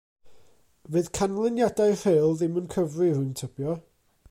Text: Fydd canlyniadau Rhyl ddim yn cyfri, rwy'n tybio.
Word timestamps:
Fydd 0.95 1.09
canlyniadau 1.17 1.93
Rhyl 1.99 2.35
ddim 2.41 2.59
yn 2.63 2.73
cyfri, 2.77 3.13
rwy'n 3.13 3.31
tybio. 3.43 3.79